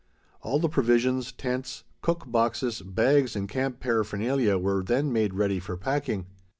All 0.41 0.57
the 0.57 0.67
provisions, 0.67 1.31
tents, 1.31 1.83
cook 2.01 2.23
boxes, 2.25 2.81
bags, 2.81 3.35
and 3.35 3.47
camp 3.47 3.79
paraphernalia 3.79 4.57
were 4.57 4.81
then 4.81 5.13
made 5.13 5.35
ready 5.35 5.59
for 5.59 5.77
packing. 5.77 6.25